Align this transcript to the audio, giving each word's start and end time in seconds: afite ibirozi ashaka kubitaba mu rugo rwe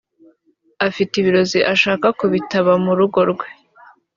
afite 0.87 1.13
ibirozi 1.17 1.59
ashaka 1.73 2.07
kubitaba 2.19 2.71
mu 2.83 2.91
rugo 2.99 3.19
rwe 3.31 3.47